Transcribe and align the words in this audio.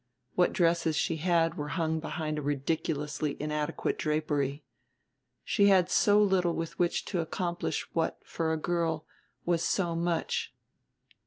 What 0.33 0.51
dresses 0.51 0.95
she 0.95 1.17
had 1.17 1.53
were 1.57 1.67
hung 1.77 1.99
behind 1.99 2.39
a 2.39 2.41
ridiculously 2.41 3.37
inadequate 3.39 3.99
drapery. 3.99 4.63
She 5.43 5.67
had 5.67 5.91
so 5.91 6.19
little 6.19 6.55
with 6.55 6.79
which 6.79 7.05
to 7.05 7.19
accomplish 7.21 7.87
what, 7.93 8.17
for 8.25 8.51
a 8.51 8.57
girl, 8.57 9.05
was 9.45 9.61
so 9.63 9.95
much. 9.95 10.55